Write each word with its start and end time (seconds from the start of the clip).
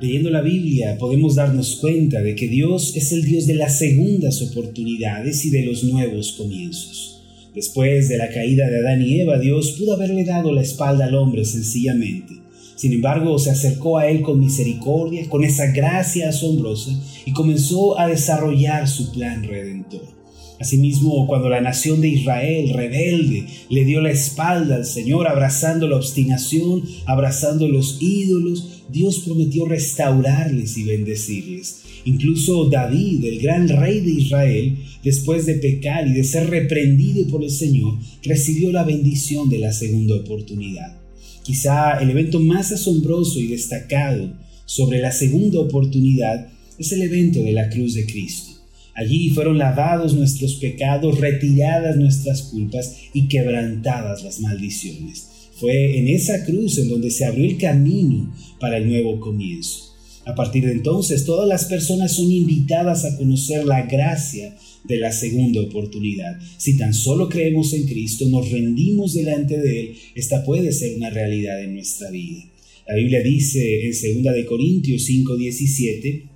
Leyendo 0.00 0.30
la 0.30 0.40
Biblia 0.40 0.96
podemos 0.98 1.34
darnos 1.34 1.76
cuenta 1.76 2.22
de 2.22 2.34
que 2.34 2.48
Dios 2.48 2.96
es 2.96 3.12
el 3.12 3.22
Dios 3.22 3.46
de 3.46 3.54
las 3.54 3.78
segundas 3.78 4.40
oportunidades 4.40 5.44
y 5.44 5.50
de 5.50 5.66
los 5.66 5.84
nuevos 5.84 6.32
comienzos. 6.32 7.20
Después 7.54 8.08
de 8.08 8.16
la 8.16 8.30
caída 8.30 8.70
de 8.70 8.78
Adán 8.78 9.02
y 9.02 9.20
Eva, 9.20 9.38
Dios 9.38 9.72
pudo 9.72 9.92
haberle 9.92 10.24
dado 10.24 10.52
la 10.52 10.62
espalda 10.62 11.04
al 11.04 11.16
hombre 11.16 11.44
sencillamente. 11.44 12.32
Sin 12.76 12.94
embargo, 12.94 13.38
se 13.38 13.50
acercó 13.50 13.98
a 13.98 14.08
él 14.08 14.22
con 14.22 14.40
misericordia, 14.40 15.28
con 15.28 15.44
esa 15.44 15.66
gracia 15.66 16.30
asombrosa, 16.30 16.98
y 17.26 17.34
comenzó 17.34 18.00
a 18.00 18.06
desarrollar 18.06 18.88
su 18.88 19.12
plan 19.12 19.44
redentor. 19.44 20.19
Asimismo, 20.60 21.26
cuando 21.26 21.48
la 21.48 21.62
nación 21.62 22.02
de 22.02 22.08
Israel, 22.08 22.74
rebelde, 22.74 23.46
le 23.70 23.84
dio 23.86 24.02
la 24.02 24.10
espalda 24.10 24.76
al 24.76 24.84
Señor, 24.84 25.26
abrazando 25.26 25.88
la 25.88 25.96
obstinación, 25.96 26.82
abrazando 27.06 27.66
los 27.66 27.96
ídolos, 27.98 28.82
Dios 28.92 29.22
prometió 29.24 29.64
restaurarles 29.64 30.76
y 30.76 30.84
bendecirles. 30.84 31.80
Incluso 32.04 32.68
David, 32.68 33.24
el 33.24 33.40
gran 33.40 33.68
rey 33.68 34.00
de 34.00 34.10
Israel, 34.10 34.76
después 35.02 35.46
de 35.46 35.54
pecar 35.54 36.06
y 36.06 36.12
de 36.12 36.24
ser 36.24 36.50
reprendido 36.50 37.26
por 37.28 37.42
el 37.42 37.50
Señor, 37.50 37.94
recibió 38.22 38.70
la 38.70 38.84
bendición 38.84 39.48
de 39.48 39.60
la 39.60 39.72
segunda 39.72 40.16
oportunidad. 40.16 40.98
Quizá 41.42 41.98
el 42.00 42.10
evento 42.10 42.38
más 42.38 42.70
asombroso 42.70 43.40
y 43.40 43.46
destacado 43.46 44.30
sobre 44.66 45.00
la 45.00 45.10
segunda 45.10 45.58
oportunidad 45.58 46.48
es 46.78 46.92
el 46.92 47.00
evento 47.00 47.42
de 47.42 47.52
la 47.52 47.70
cruz 47.70 47.94
de 47.94 48.04
Cristo. 48.04 48.59
Allí 48.94 49.30
fueron 49.30 49.58
lavados 49.58 50.14
nuestros 50.14 50.56
pecados, 50.56 51.18
retiradas 51.18 51.96
nuestras 51.96 52.42
culpas 52.42 52.96
y 53.14 53.28
quebrantadas 53.28 54.22
las 54.22 54.40
maldiciones. 54.40 55.28
Fue 55.54 55.98
en 55.98 56.08
esa 56.08 56.44
cruz 56.44 56.78
en 56.78 56.88
donde 56.88 57.10
se 57.10 57.24
abrió 57.24 57.44
el 57.44 57.58
camino 57.58 58.34
para 58.58 58.78
el 58.78 58.88
nuevo 58.88 59.20
comienzo. 59.20 59.90
A 60.26 60.34
partir 60.34 60.64
de 60.64 60.72
entonces, 60.72 61.24
todas 61.24 61.48
las 61.48 61.64
personas 61.64 62.12
son 62.12 62.30
invitadas 62.30 63.04
a 63.04 63.16
conocer 63.16 63.64
la 63.64 63.82
gracia 63.82 64.54
de 64.84 64.98
la 64.98 65.12
segunda 65.12 65.60
oportunidad. 65.60 66.38
Si 66.58 66.76
tan 66.76 66.94
solo 66.94 67.28
creemos 67.28 67.72
en 67.72 67.86
Cristo, 67.86 68.26
nos 68.28 68.50
rendimos 68.50 69.14
delante 69.14 69.58
de 69.58 69.80
Él, 69.80 69.94
esta 70.14 70.44
puede 70.44 70.72
ser 70.72 70.96
una 70.96 71.10
realidad 71.10 71.62
en 71.62 71.74
nuestra 71.74 72.10
vida. 72.10 72.44
La 72.86 72.96
Biblia 72.96 73.22
dice 73.22 73.86
en 73.86 74.22
2 74.22 74.34
de 74.34 74.46
Corintios 74.46 75.04
5:17, 75.08 76.29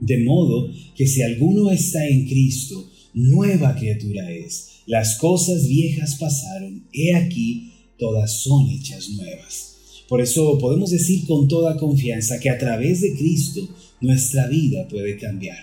de 0.00 0.22
modo 0.24 0.70
que 0.96 1.06
si 1.06 1.22
alguno 1.22 1.70
está 1.70 2.06
en 2.06 2.26
Cristo, 2.26 2.90
nueva 3.14 3.74
criatura 3.76 4.30
es. 4.30 4.70
Las 4.86 5.16
cosas 5.16 5.66
viejas 5.66 6.16
pasaron, 6.16 6.86
he 6.92 7.14
aquí, 7.14 7.72
todas 7.98 8.42
son 8.42 8.68
hechas 8.70 9.10
nuevas. 9.10 9.76
Por 10.08 10.20
eso 10.20 10.58
podemos 10.58 10.90
decir 10.90 11.24
con 11.26 11.48
toda 11.48 11.78
confianza 11.78 12.38
que 12.38 12.50
a 12.50 12.58
través 12.58 13.00
de 13.00 13.14
Cristo 13.14 13.66
nuestra 14.00 14.46
vida 14.46 14.86
puede 14.88 15.16
cambiar. 15.16 15.58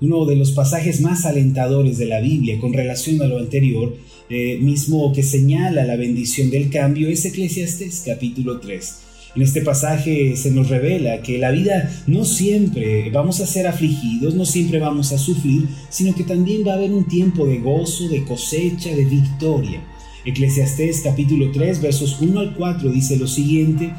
Uno 0.00 0.24
de 0.24 0.36
los 0.36 0.52
pasajes 0.52 1.00
más 1.00 1.26
alentadores 1.26 1.98
de 1.98 2.06
la 2.06 2.20
Biblia 2.20 2.58
con 2.58 2.72
relación 2.72 3.20
a 3.22 3.26
lo 3.26 3.38
anterior, 3.38 3.96
eh, 4.30 4.58
mismo 4.58 5.12
que 5.12 5.22
señala 5.22 5.84
la 5.84 5.96
bendición 5.96 6.50
del 6.50 6.70
cambio, 6.70 7.08
es 7.08 7.24
Eclesiastes 7.24 8.02
capítulo 8.06 8.58
3 8.58 9.11
en 9.34 9.42
este 9.42 9.62
pasaje 9.62 10.36
se 10.36 10.50
nos 10.50 10.68
revela 10.68 11.22
que 11.22 11.38
la 11.38 11.50
vida 11.50 11.90
no 12.06 12.24
siempre 12.24 13.10
vamos 13.10 13.40
a 13.40 13.46
ser 13.46 13.66
afligidos, 13.66 14.34
no 14.34 14.44
siempre 14.44 14.78
vamos 14.78 15.12
a 15.12 15.18
sufrir, 15.18 15.66
sino 15.88 16.14
que 16.14 16.24
también 16.24 16.66
va 16.66 16.72
a 16.72 16.76
haber 16.76 16.92
un 16.92 17.08
tiempo 17.08 17.46
de 17.46 17.58
gozo, 17.58 18.08
de 18.08 18.24
cosecha, 18.24 18.94
de 18.94 19.04
victoria. 19.04 19.82
Eclesiastés 20.26 21.00
capítulo 21.02 21.50
3 21.50 21.80
versos 21.80 22.20
1 22.20 22.40
al 22.40 22.54
4 22.54 22.92
dice 22.92 23.16
lo 23.16 23.26
siguiente, 23.26 23.92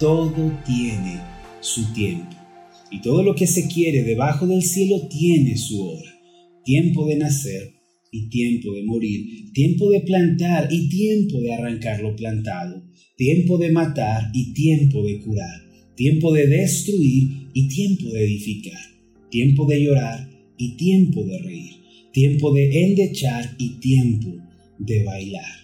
todo 0.00 0.52
tiene 0.66 1.20
su 1.60 1.92
tiempo. 1.92 2.36
Y 2.90 3.00
todo 3.00 3.22
lo 3.22 3.34
que 3.34 3.46
se 3.46 3.68
quiere 3.68 4.02
debajo 4.02 4.46
del 4.46 4.62
cielo 4.62 5.06
tiene 5.08 5.56
su 5.56 5.80
hora. 5.80 6.10
Tiempo 6.64 7.06
de 7.06 7.16
nacer 7.16 7.74
y 8.10 8.28
tiempo 8.28 8.72
de 8.74 8.82
morir, 8.84 9.52
tiempo 9.52 9.88
de 9.90 10.00
plantar 10.00 10.68
y 10.70 10.88
tiempo 10.88 11.38
de 11.38 11.54
arrancar 11.54 12.00
lo 12.00 12.14
plantado 12.16 12.81
tiempo 13.22 13.56
de 13.56 13.70
matar 13.70 14.32
y 14.34 14.52
tiempo 14.52 15.00
de 15.04 15.20
curar, 15.20 15.62
tiempo 15.94 16.32
de 16.32 16.44
destruir 16.48 17.50
y 17.54 17.68
tiempo 17.68 18.10
de 18.10 18.24
edificar, 18.24 18.80
tiempo 19.30 19.64
de 19.64 19.80
llorar 19.80 20.28
y 20.58 20.70
tiempo 20.70 21.22
de 21.22 21.38
reír, 21.38 21.70
tiempo 22.12 22.52
de 22.52 22.82
endechar 22.82 23.54
y 23.58 23.74
tiempo 23.78 24.38
de 24.76 25.04
bailar. 25.04 25.54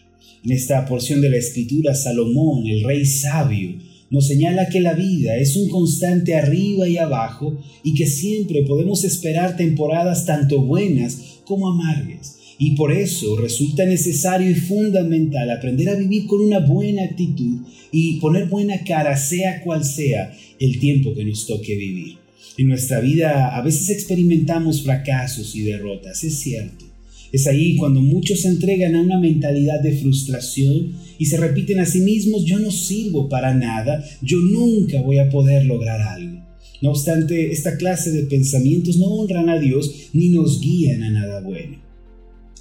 En 0.44 0.52
esta 0.52 0.86
porción 0.86 1.20
de 1.20 1.30
la 1.30 1.38
escritura, 1.38 1.96
Salomón, 1.96 2.64
el 2.68 2.84
rey 2.84 3.04
sabio, 3.04 3.74
nos 4.08 4.28
señala 4.28 4.68
que 4.68 4.80
la 4.80 4.94
vida 4.94 5.36
es 5.36 5.56
un 5.56 5.68
constante 5.68 6.36
arriba 6.36 6.88
y 6.88 6.96
abajo 6.96 7.58
y 7.82 7.94
que 7.94 8.06
siempre 8.06 8.62
podemos 8.62 9.02
esperar 9.02 9.56
temporadas 9.56 10.26
tanto 10.26 10.62
buenas 10.62 11.40
como 11.44 11.68
amargas 11.68 12.37
y 12.58 12.72
por 12.72 12.92
eso 12.92 13.36
resulta 13.36 13.84
necesario 13.84 14.50
y 14.50 14.54
fundamental 14.54 15.48
aprender 15.50 15.88
a 15.88 15.94
vivir 15.94 16.26
con 16.26 16.40
una 16.40 16.58
buena 16.58 17.04
actitud 17.04 17.60
y 17.92 18.18
poner 18.18 18.48
buena 18.48 18.82
cara 18.84 19.16
sea 19.16 19.62
cual 19.62 19.84
sea 19.84 20.36
el 20.58 20.80
tiempo 20.80 21.14
que 21.14 21.24
nos 21.24 21.46
toque 21.46 21.76
vivir. 21.76 22.16
En 22.58 22.68
nuestra 22.68 22.98
vida 22.98 23.56
a 23.56 23.62
veces 23.62 23.90
experimentamos 23.90 24.82
fracasos 24.82 25.54
y 25.54 25.62
derrotas, 25.62 26.24
es 26.24 26.40
cierto. 26.40 26.84
Es 27.30 27.46
ahí 27.46 27.76
cuando 27.76 28.00
muchos 28.00 28.40
se 28.40 28.48
entregan 28.48 28.96
a 28.96 29.02
una 29.02 29.20
mentalidad 29.20 29.80
de 29.80 29.96
frustración 29.96 30.94
y 31.18 31.26
se 31.26 31.36
repiten 31.36 31.78
a 31.78 31.86
sí 31.86 32.00
mismos, 32.00 32.44
yo 32.44 32.58
no 32.58 32.72
sirvo 32.72 33.28
para 33.28 33.54
nada, 33.54 34.04
yo 34.22 34.38
nunca 34.38 35.00
voy 35.02 35.18
a 35.18 35.30
poder 35.30 35.66
lograr 35.66 36.00
algo. 36.00 36.42
No 36.80 36.90
obstante, 36.90 37.52
esta 37.52 37.76
clase 37.76 38.10
de 38.10 38.24
pensamientos 38.24 38.96
no 38.96 39.06
honran 39.06 39.48
a 39.48 39.60
Dios 39.60 40.10
ni 40.12 40.30
nos 40.30 40.60
guían 40.60 41.02
a 41.02 41.10
nada 41.10 41.40
bueno. 41.40 41.87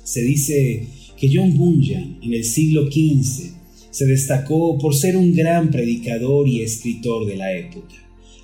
Se 0.08 0.22
dice 0.22 0.88
que 1.20 1.30
John 1.34 1.58
Bunyan 1.58 2.20
en 2.24 2.34
el 2.34 2.46
siglo 2.46 2.90
XV 2.90 3.52
se 3.92 4.06
destacó 4.06 4.78
por 4.78 4.96
ser 4.96 5.18
un 5.18 5.36
gran 5.36 5.70
predicador 5.70 6.48
y 6.48 6.62
escritor 6.62 7.28
de 7.28 7.36
la 7.36 7.54
época. 7.54 7.94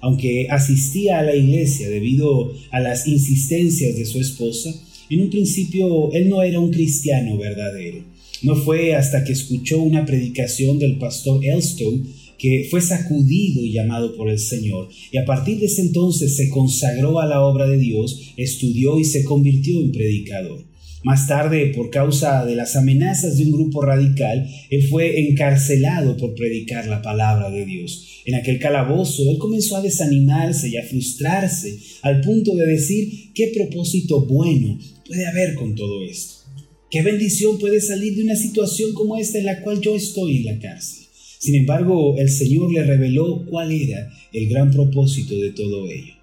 Aunque 0.02 0.48
asistía 0.50 1.20
a 1.20 1.24
la 1.24 1.34
iglesia 1.34 1.90
debido 1.90 2.54
a 2.70 2.82
las 2.82 3.08
insistencias 3.08 3.96
de 3.96 4.04
su 4.04 4.20
esposa, 4.20 4.76
en 5.10 5.22
un 5.22 5.30
principio 5.30 6.12
él 6.12 6.28
no 6.28 6.44
era 6.44 6.60
un 6.60 6.70
cristiano 6.70 7.38
verdadero. 7.38 8.04
No 8.42 8.58
fue 8.58 8.94
hasta 8.94 9.24
que 9.24 9.32
escuchó 9.32 9.82
una 9.82 10.06
predicación 10.06 10.80
del 10.80 10.98
pastor 10.98 11.46
Elstow 11.46 11.98
que 12.38 12.68
fue 12.70 12.82
sacudido 12.82 13.64
y 13.64 13.72
llamado 13.72 14.18
por 14.18 14.30
el 14.30 14.40
Señor, 14.40 14.90
y 15.14 15.18
a 15.18 15.24
partir 15.24 15.62
de 15.62 15.68
ese 15.68 15.82
entonces 15.82 16.36
se 16.36 16.50
consagró 16.50 17.22
a 17.22 17.26
la 17.26 17.42
obra 17.42 17.70
de 17.70 17.78
Dios, 17.78 18.34
estudió 18.36 19.00
y 19.00 19.06
se 19.06 19.24
convirtió 19.24 19.80
en 19.80 19.94
predicador. 19.94 20.73
Más 21.04 21.28
tarde, 21.28 21.74
por 21.76 21.90
causa 21.90 22.46
de 22.46 22.56
las 22.56 22.78
amenazas 22.78 23.38
de 23.38 23.44
un 23.44 23.52
grupo 23.52 23.82
radical, 23.82 24.48
él 24.70 24.84
fue 24.88 25.20
encarcelado 25.28 26.16
por 26.16 26.34
predicar 26.34 26.88
la 26.88 27.02
palabra 27.02 27.50
de 27.50 27.66
Dios. 27.66 28.22
En 28.26 28.36
aquel 28.36 28.58
calabozo, 28.58 29.30
él 29.30 29.38
comenzó 29.38 29.76
a 29.76 29.82
desanimarse 29.82 30.70
y 30.70 30.78
a 30.78 30.84
frustrarse, 30.84 31.78
al 32.04 32.22
punto 32.22 32.56
de 32.56 32.68
decir, 32.68 33.34
¿qué 33.34 33.52
propósito 33.54 34.26
bueno 34.26 34.80
puede 35.06 35.26
haber 35.26 35.56
con 35.56 35.76
todo 35.76 36.06
esto? 36.06 36.36
¿Qué 36.90 37.02
bendición 37.02 37.60
puede 37.60 37.82
salir 37.82 38.16
de 38.16 38.24
una 38.24 38.38
situación 38.38 38.94
como 38.94 39.18
esta 39.18 39.40
en 39.40 39.46
la 39.46 39.60
cual 39.62 39.82
yo 39.82 39.98
estoy 39.98 40.38
en 40.38 40.46
la 40.46 40.60
cárcel? 40.60 41.04
Sin 41.40 41.56
embargo, 41.56 42.18
el 42.18 42.30
Señor 42.30 42.72
le 42.72 42.84
reveló 42.84 43.46
cuál 43.50 43.74
era 43.74 44.10
el 44.32 44.48
gran 44.48 44.72
propósito 44.72 45.38
de 45.38 45.50
todo 45.50 45.90
ello. 45.90 46.14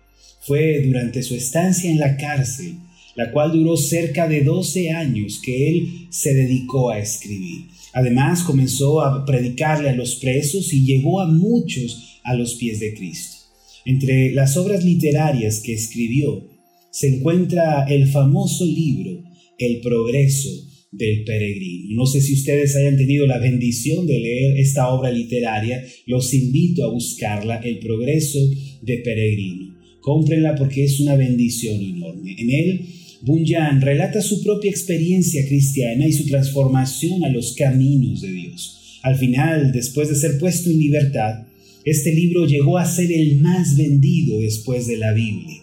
Fue 0.41 0.81
durante 0.87 1.23
su 1.23 1.35
estancia 1.35 1.91
en 1.91 1.99
la 1.99 2.17
cárcel 2.17 2.77
la 3.21 3.33
cual 3.33 3.53
duró 3.53 3.77
cerca 3.77 4.27
de 4.27 4.43
12 4.43 4.93
años 4.93 5.43
que 5.45 5.69
él 5.69 6.07
se 6.09 6.33
dedicó 6.33 6.89
a 6.89 6.99
escribir. 6.99 7.67
Además 7.93 8.43
comenzó 8.45 9.03
a 9.03 9.27
predicarle 9.27 9.91
a 9.91 9.95
los 9.95 10.17
presos 10.17 10.73
y 10.73 10.87
llevó 10.87 11.21
a 11.21 11.27
muchos 11.27 12.19
a 12.25 12.35
los 12.35 12.55
pies 12.55 12.81
de 12.81 12.95
Cristo. 12.95 13.37
Entre 13.85 14.33
las 14.33 14.57
obras 14.57 14.87
literarias 14.87 15.61
que 15.61 15.75
escribió 15.75 16.49
se 16.91 17.09
encuentra 17.09 17.85
el 17.91 18.09
famoso 18.09 18.65
libro 18.65 19.23
El 19.59 19.83
progreso 19.83 20.49
del 20.91 21.23
peregrino. 21.25 21.97
No 21.97 22.07
sé 22.07 22.23
si 22.23 22.33
ustedes 22.33 22.75
hayan 22.75 22.97
tenido 22.97 23.27
la 23.27 23.39
bendición 23.39 24.07
de 24.07 24.19
leer 24.19 24.59
esta 24.61 24.89
obra 24.89 25.11
literaria, 25.11 25.85
los 26.07 26.33
invito 26.33 26.87
a 26.87 26.91
buscarla, 26.91 27.57
El 27.57 27.81
progreso 27.81 28.39
del 28.81 29.03
peregrino. 29.03 29.77
Cómprenla 30.01 30.55
porque 30.55 30.85
es 30.85 31.01
una 31.01 31.17
bendición 31.17 31.83
enorme. 31.83 32.35
En 32.39 32.51
él 32.51 33.00
Bunyan 33.23 33.83
relata 33.83 34.23
su 34.23 34.43
propia 34.43 34.71
experiencia 34.71 35.47
cristiana 35.47 36.07
y 36.07 36.13
su 36.13 36.27
transformación 36.27 37.23
a 37.25 37.29
los 37.29 37.55
caminos 37.55 38.23
de 38.23 38.33
Dios. 38.33 38.99
Al 39.03 39.17
final, 39.17 39.73
después 39.73 40.09
de 40.09 40.15
ser 40.15 40.39
puesto 40.39 40.71
en 40.71 40.79
libertad, 40.79 41.47
este 41.85 42.15
libro 42.15 42.47
llegó 42.47 42.79
a 42.79 42.87
ser 42.87 43.13
el 43.13 43.39
más 43.41 43.77
vendido 43.77 44.39
después 44.39 44.87
de 44.87 44.97
la 44.97 45.13
Biblia. 45.13 45.63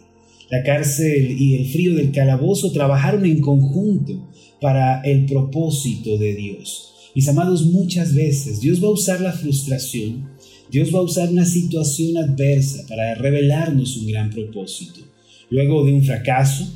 La 0.50 0.63
cárcel 0.63 1.36
y 1.39 1.56
el 1.56 1.65
frío 1.68 1.95
del 1.95 2.12
calabozo 2.12 2.71
trabajaron 2.71 3.25
en 3.25 3.42
conjunto 3.42 4.30
para 4.62 5.01
el 5.01 5.25
propósito 5.25 6.18
de 6.18 6.36
Dios. 6.36 6.94
Mis 7.15 7.27
amados, 7.27 7.65
muchas 7.65 8.13
veces 8.13 8.62
Dios 8.62 8.83
va 8.83 8.88
a 8.88 8.92
usar 8.92 9.19
la 9.21 9.33
frustración, 9.33 10.30
Dios 10.71 10.94
va 10.94 11.00
a 11.00 11.03
usar 11.03 11.30
una 11.30 11.45
situación 11.45 12.18
adversa 12.18 12.86
para 12.88 13.15
revelarnos 13.15 13.98
un 13.98 14.07
gran 14.07 14.30
propósito. 14.30 15.01
Luego 15.50 15.86
de 15.86 15.94
un 15.94 16.03
fracaso, 16.03 16.68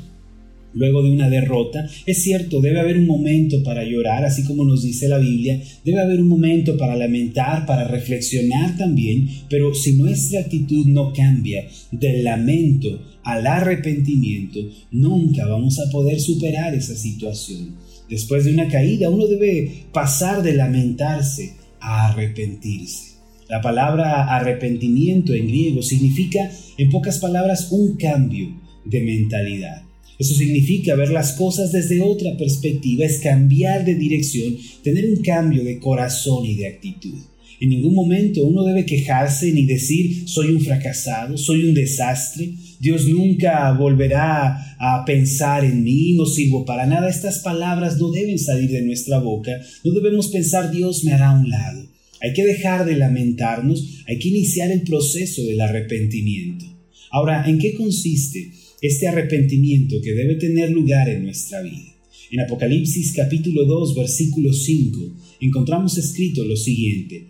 luego 0.74 1.04
de 1.04 1.12
una 1.12 1.30
derrota. 1.30 1.88
Es 2.06 2.24
cierto, 2.24 2.62
debe 2.62 2.80
haber 2.80 2.98
un 2.98 3.08
momento 3.08 3.64
para 3.64 3.84
llorar, 3.84 4.26
así 4.26 4.44
como 4.44 4.64
nos 4.64 4.84
dice 4.84 5.08
la 5.08 5.18
Biblia, 5.18 5.62
debe 5.84 6.02
haber 6.02 6.22
un 6.22 6.28
momento 6.28 6.78
para 6.78 6.96
lamentar, 6.96 7.66
para 7.66 7.88
reflexionar 7.88 8.78
también, 8.78 9.30
pero 9.50 9.74
si 9.74 9.94
nuestra 9.94 10.42
actitud 10.42 10.86
no 10.88 11.14
cambia 11.14 11.68
del 11.92 12.24
lamento 12.24 13.02
al 13.24 13.46
arrepentimiento, 13.46 14.60
nunca 14.92 15.46
vamos 15.46 15.80
a 15.80 15.90
poder 15.92 16.20
superar 16.20 16.74
esa 16.74 16.96
situación. 16.96 17.76
Después 18.10 18.46
de 18.46 18.52
una 18.52 18.68
caída, 18.68 19.10
uno 19.10 19.28
debe 19.28 19.86
pasar 19.94 20.44
de 20.44 20.54
lamentarse 20.54 21.54
a 21.80 22.10
arrepentirse. 22.10 23.12
La 23.48 23.62
palabra 23.62 24.34
arrepentimiento 24.34 25.34
en 25.34 25.48
griego 25.48 25.82
significa, 25.82 26.50
en 26.78 26.90
pocas 26.90 27.20
palabras, 27.20 27.70
un 27.72 27.98
cambio 27.98 28.50
de 28.86 29.02
mentalidad. 29.02 29.84
Eso 30.22 30.36
significa 30.36 30.94
ver 30.94 31.10
las 31.10 31.32
cosas 31.32 31.72
desde 31.72 32.00
otra 32.00 32.38
perspectiva, 32.38 33.06
es 33.06 33.18
cambiar 33.22 33.84
de 33.86 33.96
dirección, 33.96 34.56
tener 34.84 35.04
un 35.10 35.16
cambio 35.24 35.64
de 35.64 35.80
corazón 35.80 36.46
y 36.46 36.54
de 36.54 36.68
actitud. 36.68 37.18
En 37.60 37.70
ningún 37.70 37.96
momento 37.96 38.44
uno 38.44 38.64
debe 38.64 38.86
quejarse 38.86 39.52
ni 39.52 39.66
decir 39.66 40.28
soy 40.28 40.50
un 40.52 40.62
fracasado, 40.62 41.40
soy 41.40 41.66
un 41.66 41.74
desastre, 41.74 42.52
Dios 42.80 43.08
nunca 43.08 43.72
volverá 43.72 44.76
a 44.78 45.04
pensar 45.08 45.66
en 45.66 45.84
mí, 45.84 46.14
no 46.14 46.28
sirvo 46.28 46.66
para 46.66 46.86
nada. 46.86 47.10
Estas 47.10 47.40
palabras 47.40 47.98
no 47.98 48.12
deben 48.12 48.38
salir 48.38 48.70
de 48.70 48.84
nuestra 48.84 49.18
boca, 49.18 49.60
no 49.84 49.92
debemos 49.92 50.28
pensar 50.28 50.70
Dios 50.70 51.04
me 51.04 51.14
hará 51.14 51.30
a 51.30 51.40
un 51.40 51.50
lado. 51.50 51.88
Hay 52.22 52.34
que 52.34 52.46
dejar 52.46 52.86
de 52.86 52.96
lamentarnos, 52.96 54.04
hay 54.06 54.20
que 54.20 54.30
iniciar 54.30 54.70
el 54.70 54.84
proceso 54.84 55.42
del 55.42 55.62
arrepentimiento. 55.62 56.66
Ahora, 57.10 57.44
¿en 57.50 57.58
qué 57.58 57.74
consiste? 57.74 58.61
Este 58.82 59.08
arrepentimiento 59.08 60.02
que 60.04 60.14
debe 60.14 60.36
tener 60.36 60.72
lugar 60.72 61.08
en 61.08 61.24
nuestra 61.24 61.62
vida. 61.62 61.94
En 62.32 62.40
Apocalipsis 62.40 63.14
capítulo 63.14 63.66
2 63.66 63.96
versículo 63.96 64.52
5 64.52 65.18
encontramos 65.40 65.98
escrito 65.98 66.44
lo 66.44 66.56
siguiente, 66.56 67.28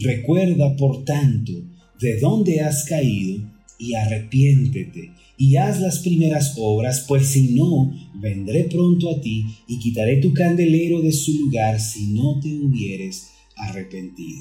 Recuerda 0.00 0.74
por 0.76 1.04
tanto 1.04 1.52
de 2.00 2.18
dónde 2.18 2.60
has 2.60 2.84
caído 2.84 3.38
y 3.78 3.94
arrepiéntete 3.94 5.12
y 5.36 5.56
haz 5.56 5.80
las 5.80 5.98
primeras 5.98 6.54
obras, 6.56 7.04
pues 7.06 7.26
si 7.26 7.54
no, 7.54 7.92
vendré 8.14 8.64
pronto 8.64 9.10
a 9.10 9.20
ti 9.20 9.44
y 9.68 9.78
quitaré 9.78 10.16
tu 10.16 10.32
candelero 10.32 11.02
de 11.02 11.12
su 11.12 11.32
lugar 11.38 11.80
si 11.80 12.06
no 12.08 12.40
te 12.40 12.48
hubieres 12.48 13.28
arrepentido. 13.56 14.40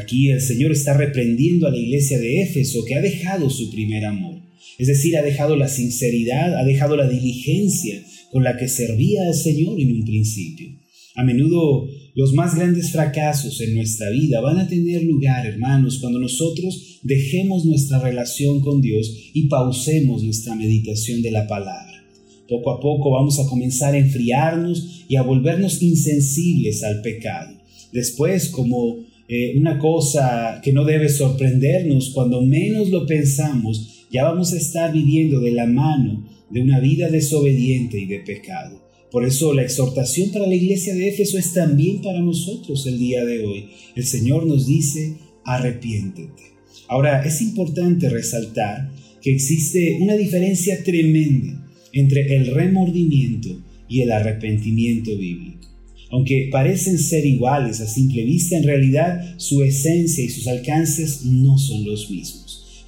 Aquí 0.00 0.30
el 0.30 0.40
Señor 0.40 0.72
está 0.72 0.96
reprendiendo 0.96 1.66
a 1.66 1.70
la 1.70 1.78
iglesia 1.78 2.18
de 2.18 2.42
Éfeso 2.42 2.84
que 2.84 2.94
ha 2.94 3.00
dejado 3.00 3.50
su 3.50 3.70
primer 3.70 4.06
amor. 4.06 4.39
Es 4.78 4.86
decir, 4.86 5.16
ha 5.16 5.22
dejado 5.22 5.56
la 5.56 5.68
sinceridad, 5.68 6.58
ha 6.58 6.64
dejado 6.64 6.96
la 6.96 7.08
diligencia 7.08 8.02
con 8.30 8.44
la 8.44 8.56
que 8.56 8.68
servía 8.68 9.26
al 9.26 9.34
Señor 9.34 9.80
en 9.80 9.92
un 9.92 10.04
principio. 10.04 10.68
A 11.16 11.24
menudo 11.24 11.88
los 12.14 12.32
más 12.32 12.54
grandes 12.54 12.90
fracasos 12.92 13.60
en 13.60 13.74
nuestra 13.74 14.10
vida 14.10 14.40
van 14.40 14.58
a 14.58 14.68
tener 14.68 15.02
lugar, 15.02 15.46
hermanos, 15.46 15.98
cuando 16.00 16.18
nosotros 16.18 17.00
dejemos 17.02 17.64
nuestra 17.64 18.00
relación 18.00 18.60
con 18.60 18.80
Dios 18.80 19.30
y 19.34 19.48
pausemos 19.48 20.22
nuestra 20.22 20.54
meditación 20.54 21.22
de 21.22 21.30
la 21.30 21.46
palabra. 21.46 22.04
Poco 22.48 22.70
a 22.72 22.80
poco 22.80 23.12
vamos 23.12 23.38
a 23.38 23.46
comenzar 23.48 23.94
a 23.94 23.98
enfriarnos 23.98 25.04
y 25.08 25.16
a 25.16 25.22
volvernos 25.22 25.82
insensibles 25.82 26.82
al 26.82 27.00
pecado. 27.00 27.54
Después, 27.92 28.48
como 28.48 28.98
eh, 29.28 29.56
una 29.56 29.78
cosa 29.78 30.60
que 30.62 30.72
no 30.72 30.84
debe 30.84 31.08
sorprendernos, 31.08 32.10
cuando 32.10 32.42
menos 32.42 32.90
lo 32.90 33.06
pensamos, 33.06 33.99
ya 34.10 34.24
vamos 34.24 34.52
a 34.52 34.56
estar 34.56 34.92
viviendo 34.92 35.40
de 35.40 35.52
la 35.52 35.66
mano 35.66 36.26
de 36.50 36.62
una 36.62 36.80
vida 36.80 37.08
desobediente 37.08 37.98
y 37.98 38.06
de 38.06 38.20
pecado. 38.20 38.80
Por 39.10 39.24
eso 39.24 39.52
la 39.54 39.62
exhortación 39.62 40.30
para 40.30 40.46
la 40.46 40.54
iglesia 40.54 40.94
de 40.94 41.08
Éfeso 41.08 41.38
es 41.38 41.52
también 41.52 42.00
para 42.00 42.20
nosotros 42.20 42.86
el 42.86 42.98
día 42.98 43.24
de 43.24 43.44
hoy. 43.44 43.70
El 43.96 44.04
Señor 44.04 44.46
nos 44.46 44.66
dice, 44.66 45.16
arrepiéntete. 45.44 46.42
Ahora, 46.88 47.22
es 47.24 47.40
importante 47.40 48.08
resaltar 48.08 48.90
que 49.22 49.32
existe 49.32 49.98
una 50.00 50.14
diferencia 50.14 50.82
tremenda 50.82 51.68
entre 51.92 52.36
el 52.36 52.54
remordimiento 52.54 53.60
y 53.88 54.00
el 54.00 54.12
arrepentimiento 54.12 55.16
bíblico. 55.16 55.68
Aunque 56.10 56.48
parecen 56.50 56.98
ser 56.98 57.24
iguales 57.24 57.80
a 57.80 57.86
simple 57.86 58.24
vista, 58.24 58.56
en 58.56 58.64
realidad 58.64 59.34
su 59.38 59.62
esencia 59.62 60.24
y 60.24 60.28
sus 60.28 60.48
alcances 60.48 61.24
no 61.24 61.58
son 61.58 61.84
los 61.84 62.10
mismos. 62.10 62.39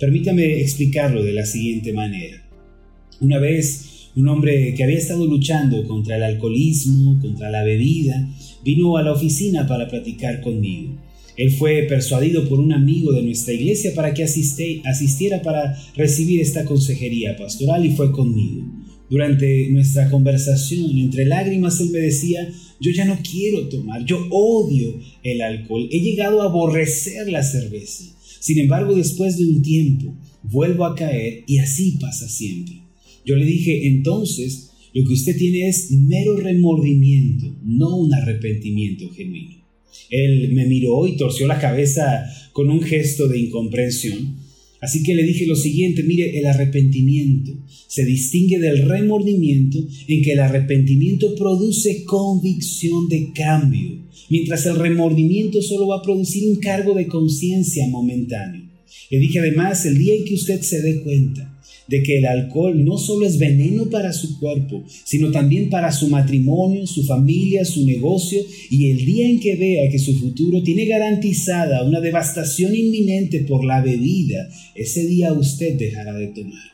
Permítame 0.02 0.60
explicarlo 0.60 1.22
de 1.22 1.32
la 1.32 1.46
siguiente 1.46 1.92
manera. 1.92 2.42
Una 3.20 3.38
vez, 3.38 4.08
un 4.16 4.26
hombre 4.26 4.74
que 4.74 4.82
había 4.82 4.98
estado 4.98 5.24
luchando 5.26 5.86
contra 5.86 6.16
el 6.16 6.24
alcoholismo, 6.24 7.20
contra 7.20 7.48
la 7.50 7.62
bebida, 7.62 8.28
vino 8.64 8.96
a 8.96 9.04
la 9.04 9.12
oficina 9.12 9.64
para 9.64 9.86
platicar 9.86 10.40
conmigo. 10.40 10.98
Él 11.36 11.52
fue 11.52 11.84
persuadido 11.84 12.48
por 12.48 12.58
un 12.58 12.72
amigo 12.72 13.12
de 13.12 13.22
nuestra 13.22 13.54
iglesia 13.54 13.94
para 13.94 14.12
que 14.12 14.24
asistiera 14.24 15.40
para 15.40 15.78
recibir 15.94 16.40
esta 16.40 16.64
consejería 16.64 17.36
pastoral 17.36 17.86
y 17.86 17.94
fue 17.94 18.10
conmigo. 18.10 18.66
Durante 19.08 19.68
nuestra 19.68 20.10
conversación, 20.10 20.98
entre 20.98 21.26
lágrimas, 21.26 21.80
él 21.80 21.90
me 21.90 22.00
decía, 22.00 22.50
yo 22.80 22.90
ya 22.90 23.04
no 23.04 23.20
quiero 23.22 23.68
tomar, 23.68 24.04
yo 24.04 24.26
odio 24.32 24.98
el 25.22 25.40
alcohol, 25.42 25.88
he 25.92 26.00
llegado 26.00 26.42
a 26.42 26.46
aborrecer 26.46 27.30
la 27.30 27.44
cerveza. 27.44 28.16
Sin 28.42 28.58
embargo, 28.58 28.96
después 28.96 29.38
de 29.38 29.46
un 29.46 29.62
tiempo, 29.62 30.16
vuelvo 30.42 30.84
a 30.84 30.96
caer 30.96 31.44
y 31.46 31.58
así 31.58 31.96
pasa 32.00 32.28
siempre. 32.28 32.74
Yo 33.24 33.36
le 33.36 33.46
dije, 33.46 33.86
entonces, 33.86 34.72
lo 34.92 35.06
que 35.06 35.14
usted 35.14 35.36
tiene 35.36 35.68
es 35.68 35.92
mero 35.92 36.36
remordimiento, 36.36 37.54
no 37.64 37.96
un 37.98 38.12
arrepentimiento 38.12 39.08
genuino. 39.10 39.62
Él 40.10 40.50
me 40.54 40.66
miró 40.66 41.06
y 41.06 41.16
torció 41.16 41.46
la 41.46 41.60
cabeza 41.60 42.24
con 42.52 42.68
un 42.68 42.82
gesto 42.82 43.28
de 43.28 43.38
incomprensión. 43.38 44.38
Así 44.80 45.04
que 45.04 45.14
le 45.14 45.22
dije 45.22 45.46
lo 45.46 45.54
siguiente, 45.54 46.02
mire, 46.02 46.36
el 46.36 46.46
arrepentimiento 46.46 47.56
se 47.86 48.04
distingue 48.04 48.58
del 48.58 48.88
remordimiento 48.88 49.78
en 50.08 50.20
que 50.20 50.32
el 50.32 50.40
arrepentimiento 50.40 51.36
produce 51.36 52.02
convicción 52.02 53.08
de 53.08 53.30
cambio, 53.32 54.01
mientras 54.32 54.64
el 54.64 54.76
remordimiento 54.76 55.60
solo 55.60 55.88
va 55.88 55.98
a 55.98 56.02
producir 56.02 56.48
un 56.48 56.56
cargo 56.56 56.94
de 56.94 57.06
conciencia 57.06 57.86
momentáneo. 57.88 58.62
Le 59.10 59.18
dije 59.18 59.40
además, 59.40 59.84
el 59.84 59.98
día 59.98 60.14
en 60.14 60.24
que 60.24 60.32
usted 60.32 60.62
se 60.62 60.80
dé 60.80 61.02
cuenta 61.02 61.60
de 61.86 62.02
que 62.02 62.16
el 62.16 62.24
alcohol 62.24 62.82
no 62.82 62.96
solo 62.96 63.26
es 63.26 63.36
veneno 63.36 63.90
para 63.90 64.14
su 64.14 64.38
cuerpo, 64.38 64.84
sino 65.04 65.30
también 65.30 65.68
para 65.68 65.92
su 65.92 66.08
matrimonio, 66.08 66.86
su 66.86 67.04
familia, 67.04 67.66
su 67.66 67.84
negocio, 67.84 68.40
y 68.70 68.88
el 68.88 69.04
día 69.04 69.28
en 69.28 69.38
que 69.38 69.54
vea 69.56 69.90
que 69.90 69.98
su 69.98 70.14
futuro 70.14 70.62
tiene 70.62 70.86
garantizada 70.86 71.84
una 71.84 72.00
devastación 72.00 72.74
inminente 72.74 73.40
por 73.40 73.66
la 73.66 73.82
bebida, 73.82 74.48
ese 74.74 75.04
día 75.04 75.34
usted 75.34 75.76
dejará 75.76 76.14
de 76.14 76.28
tomar. 76.28 76.72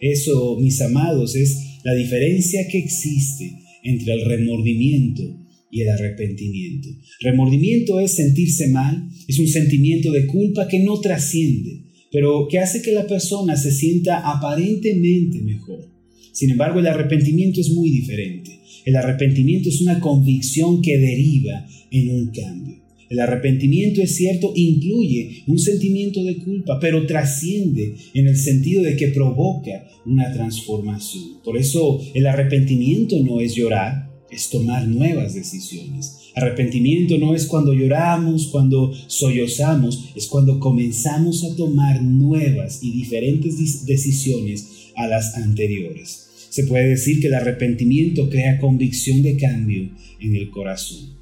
Eso, 0.00 0.56
mis 0.58 0.80
amados, 0.80 1.36
es 1.36 1.78
la 1.84 1.94
diferencia 1.94 2.66
que 2.66 2.78
existe 2.78 3.52
entre 3.84 4.14
el 4.14 4.24
remordimiento 4.24 5.46
y 5.70 5.82
el 5.82 5.88
arrepentimiento. 5.90 6.88
Remordimiento 7.20 8.00
es 8.00 8.14
sentirse 8.14 8.68
mal, 8.68 9.08
es 9.26 9.38
un 9.38 9.48
sentimiento 9.48 10.10
de 10.12 10.26
culpa 10.26 10.68
que 10.68 10.78
no 10.78 11.00
trasciende, 11.00 11.84
pero 12.10 12.48
que 12.48 12.58
hace 12.58 12.82
que 12.82 12.92
la 12.92 13.06
persona 13.06 13.56
se 13.56 13.70
sienta 13.70 14.20
aparentemente 14.20 15.40
mejor. 15.42 15.90
Sin 16.32 16.50
embargo, 16.50 16.80
el 16.80 16.86
arrepentimiento 16.86 17.60
es 17.60 17.70
muy 17.70 17.90
diferente. 17.90 18.58
El 18.84 18.96
arrepentimiento 18.96 19.68
es 19.68 19.80
una 19.80 20.00
convicción 20.00 20.80
que 20.80 20.96
deriva 20.96 21.66
en 21.90 22.10
un 22.10 22.30
cambio. 22.30 22.76
El 23.10 23.20
arrepentimiento, 23.20 24.02
es 24.02 24.14
cierto, 24.16 24.52
incluye 24.54 25.42
un 25.46 25.58
sentimiento 25.58 26.22
de 26.22 26.36
culpa, 26.36 26.78
pero 26.78 27.06
trasciende 27.06 27.94
en 28.14 28.28
el 28.28 28.36
sentido 28.36 28.82
de 28.82 28.96
que 28.96 29.08
provoca 29.08 29.88
una 30.04 30.32
transformación. 30.32 31.40
Por 31.42 31.56
eso 31.56 32.00
el 32.14 32.26
arrepentimiento 32.26 33.18
no 33.24 33.40
es 33.40 33.54
llorar, 33.54 34.07
es 34.30 34.50
tomar 34.50 34.86
nuevas 34.86 35.34
decisiones. 35.34 36.18
Arrepentimiento 36.34 37.18
no 37.18 37.34
es 37.34 37.46
cuando 37.46 37.72
lloramos, 37.72 38.48
cuando 38.48 38.92
sollozamos, 39.06 40.10
es 40.14 40.26
cuando 40.26 40.60
comenzamos 40.60 41.44
a 41.44 41.56
tomar 41.56 42.02
nuevas 42.02 42.80
y 42.82 42.92
diferentes 42.92 43.84
decisiones 43.86 44.90
a 44.96 45.06
las 45.06 45.34
anteriores. 45.36 46.26
Se 46.50 46.64
puede 46.64 46.88
decir 46.88 47.20
que 47.20 47.28
el 47.28 47.34
arrepentimiento 47.34 48.28
crea 48.28 48.58
convicción 48.58 49.22
de 49.22 49.36
cambio 49.36 49.90
en 50.20 50.36
el 50.36 50.50
corazón. 50.50 51.16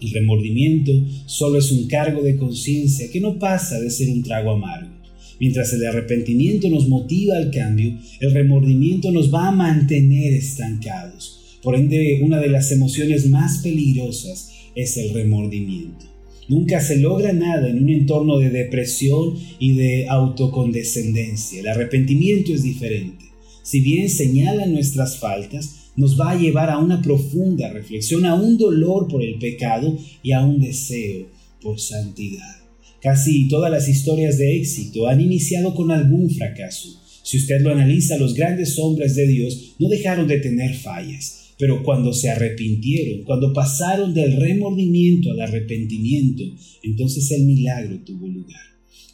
El 0.00 0.10
remordimiento 0.12 0.92
solo 1.26 1.58
es 1.58 1.70
un 1.70 1.86
cargo 1.86 2.22
de 2.22 2.36
conciencia 2.36 3.10
que 3.10 3.20
no 3.20 3.38
pasa 3.38 3.78
de 3.78 3.90
ser 3.90 4.08
un 4.08 4.22
trago 4.22 4.50
amargo. 4.50 4.90
Mientras 5.38 5.72
el 5.72 5.86
arrepentimiento 5.86 6.68
nos 6.68 6.88
motiva 6.88 7.36
al 7.36 7.50
cambio, 7.50 7.98
el 8.20 8.32
remordimiento 8.32 9.10
nos 9.10 9.32
va 9.32 9.48
a 9.48 9.52
mantener 9.52 10.34
estancados 10.34 11.39
por 11.62 11.76
ende, 11.76 12.20
una 12.22 12.40
de 12.40 12.48
las 12.48 12.72
emociones 12.72 13.26
más 13.28 13.58
peligrosas 13.58 14.50
es 14.74 14.96
el 14.96 15.12
remordimiento. 15.12 16.06
Nunca 16.48 16.80
se 16.80 16.96
logra 16.96 17.32
nada 17.32 17.68
en 17.68 17.82
un 17.82 17.90
entorno 17.90 18.38
de 18.38 18.50
depresión 18.50 19.34
y 19.58 19.74
de 19.74 20.08
autocondescendencia. 20.08 21.60
El 21.60 21.68
arrepentimiento 21.68 22.52
es 22.52 22.62
diferente. 22.62 23.26
Si 23.62 23.80
bien 23.80 24.10
señala 24.10 24.66
nuestras 24.66 25.18
faltas, 25.18 25.90
nos 25.96 26.18
va 26.18 26.32
a 26.32 26.38
llevar 26.38 26.70
a 26.70 26.78
una 26.78 27.02
profunda 27.02 27.70
reflexión, 27.70 28.24
a 28.24 28.34
un 28.34 28.56
dolor 28.56 29.06
por 29.06 29.22
el 29.22 29.38
pecado 29.38 29.96
y 30.22 30.32
a 30.32 30.44
un 30.44 30.60
deseo 30.60 31.28
por 31.62 31.78
santidad. 31.78 32.56
Casi 33.00 33.48
todas 33.48 33.70
las 33.70 33.88
historias 33.88 34.36
de 34.38 34.56
éxito 34.56 35.06
han 35.06 35.20
iniciado 35.20 35.74
con 35.74 35.90
algún 35.90 36.30
fracaso. 36.30 37.00
Si 37.22 37.36
usted 37.36 37.60
lo 37.60 37.70
analiza, 37.70 38.18
los 38.18 38.34
grandes 38.34 38.78
hombres 38.78 39.14
de 39.14 39.26
Dios 39.26 39.74
no 39.78 39.88
dejaron 39.88 40.26
de 40.26 40.38
tener 40.38 40.74
fallas, 40.74 41.39
pero 41.60 41.82
cuando 41.82 42.14
se 42.14 42.30
arrepintieron, 42.30 43.22
cuando 43.24 43.52
pasaron 43.52 44.14
del 44.14 44.40
remordimiento 44.40 45.30
al 45.30 45.40
arrepentimiento, 45.42 46.42
entonces 46.82 47.30
el 47.32 47.44
milagro 47.44 48.00
tuvo 48.02 48.26
lugar. 48.26 48.62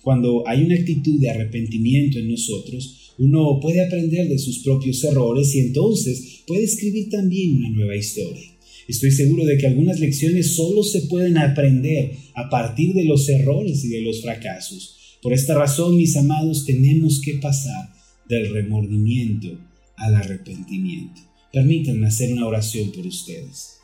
Cuando 0.00 0.46
hay 0.46 0.62
una 0.62 0.76
actitud 0.76 1.20
de 1.20 1.28
arrepentimiento 1.28 2.20
en 2.20 2.28
nosotros, 2.28 3.12
uno 3.18 3.58
puede 3.60 3.84
aprender 3.84 4.28
de 4.28 4.38
sus 4.38 4.60
propios 4.60 5.02
errores 5.02 5.52
y 5.56 5.58
entonces 5.58 6.42
puede 6.46 6.62
escribir 6.62 7.10
también 7.10 7.56
una 7.56 7.70
nueva 7.70 7.96
historia. 7.96 8.56
Estoy 8.86 9.10
seguro 9.10 9.44
de 9.44 9.58
que 9.58 9.66
algunas 9.66 9.98
lecciones 9.98 10.54
solo 10.54 10.84
se 10.84 11.02
pueden 11.02 11.38
aprender 11.38 12.12
a 12.34 12.48
partir 12.48 12.94
de 12.94 13.06
los 13.06 13.28
errores 13.28 13.84
y 13.84 13.88
de 13.88 14.02
los 14.02 14.22
fracasos. 14.22 15.18
Por 15.20 15.32
esta 15.32 15.56
razón, 15.56 15.96
mis 15.96 16.16
amados, 16.16 16.64
tenemos 16.64 17.20
que 17.20 17.34
pasar 17.34 17.92
del 18.28 18.50
remordimiento 18.52 19.58
al 19.96 20.14
arrepentimiento. 20.14 21.26
Permítanme 21.56 22.08
hacer 22.08 22.30
una 22.34 22.46
oración 22.46 22.92
por 22.92 23.06
ustedes. 23.06 23.78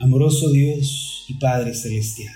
Amoroso 0.00 0.50
Dios 0.50 1.24
y 1.28 1.34
Padre 1.34 1.72
Celestial, 1.72 2.34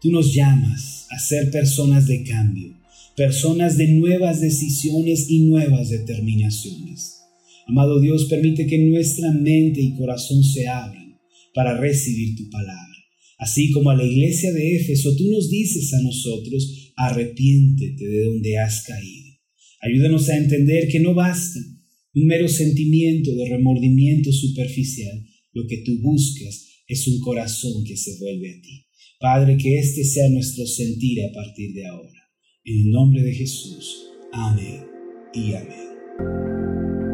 tú 0.00 0.12
nos 0.12 0.32
llamas 0.32 1.08
a 1.10 1.18
ser 1.18 1.50
personas 1.50 2.06
de 2.06 2.22
cambio, 2.22 2.72
personas 3.16 3.76
de 3.78 3.88
nuevas 3.88 4.40
decisiones 4.40 5.28
y 5.28 5.40
nuevas 5.40 5.90
determinaciones. 5.90 7.16
Amado 7.66 8.00
Dios, 8.00 8.26
permite 8.26 8.64
que 8.68 8.78
nuestra 8.78 9.32
mente 9.32 9.80
y 9.80 9.96
corazón 9.96 10.44
se 10.44 10.68
abran 10.68 11.18
para 11.52 11.76
recibir 11.76 12.36
tu 12.36 12.48
palabra. 12.48 12.94
Así 13.38 13.72
como 13.72 13.90
a 13.90 13.96
la 13.96 14.04
iglesia 14.04 14.52
de 14.52 14.76
Éfeso, 14.76 15.16
tú 15.16 15.32
nos 15.32 15.50
dices 15.50 15.92
a 15.94 16.00
nosotros, 16.00 16.92
arrepiéntete 16.94 18.06
de 18.06 18.24
donde 18.26 18.56
has 18.58 18.84
caído. 18.84 19.34
Ayúdanos 19.80 20.28
a 20.28 20.36
entender 20.36 20.86
que 20.86 21.00
no 21.00 21.12
basta 21.12 21.58
un 22.14 22.26
mero 22.26 22.48
sentimiento 22.48 23.34
de 23.34 23.48
remordimiento 23.48 24.32
superficial. 24.32 25.24
Lo 25.52 25.66
que 25.66 25.78
tú 25.78 26.00
buscas 26.00 26.66
es 26.86 27.06
un 27.08 27.20
corazón 27.20 27.84
que 27.84 27.96
se 27.96 28.18
vuelve 28.18 28.50
a 28.50 28.60
ti. 28.60 28.86
Padre, 29.20 29.56
que 29.56 29.78
este 29.78 30.04
sea 30.04 30.28
nuestro 30.28 30.66
sentir 30.66 31.22
a 31.24 31.32
partir 31.32 31.72
de 31.72 31.86
ahora. 31.86 32.20
En 32.64 32.86
el 32.86 32.90
nombre 32.90 33.22
de 33.22 33.34
Jesús. 33.34 34.06
Amén 34.32 34.82
y 35.32 35.52
amén. 35.54 37.13